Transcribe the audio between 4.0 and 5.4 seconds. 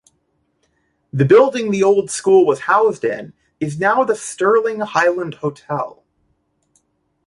the Stirling Highland